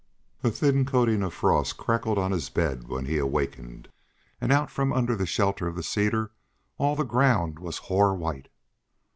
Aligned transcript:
A 0.43 0.49
thin 0.49 0.83
coating 0.83 1.21
of 1.21 1.31
frost 1.31 1.77
crackled 1.77 2.17
on 2.17 2.31
his 2.31 2.49
bed 2.49 2.87
when 2.87 3.05
he 3.05 3.19
awakened; 3.19 3.87
and 4.41 4.51
out 4.51 4.71
from 4.71 4.91
under 4.91 5.15
the 5.15 5.27
shelter 5.27 5.67
of 5.67 5.75
the 5.75 5.83
cedar 5.83 6.31
all 6.79 6.95
the 6.95 7.03
ground 7.05 7.59
was 7.59 7.77
hoar 7.77 8.15
white. 8.15 8.47